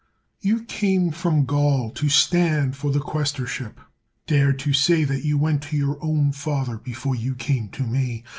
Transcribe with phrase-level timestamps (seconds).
[0.39, 3.79] You came from Gaul to stand for the questor ship.
[4.25, 8.23] Dare to say that you went to your own father before you came to me.